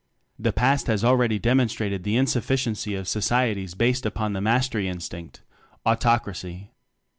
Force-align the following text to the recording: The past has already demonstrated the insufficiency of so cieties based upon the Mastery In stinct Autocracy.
The 0.39 0.51
past 0.51 0.87
has 0.87 1.03
already 1.03 1.37
demonstrated 1.37 2.01
the 2.03 2.15
insufficiency 2.17 2.95
of 2.95 3.07
so 3.07 3.19
cieties 3.19 3.77
based 3.77 4.03
upon 4.03 4.33
the 4.33 4.41
Mastery 4.41 4.87
In 4.87 4.97
stinct 4.97 5.41
Autocracy. 5.85 6.71